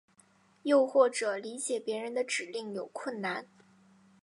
[0.63, 3.47] 又或者理解别人的指令有困难。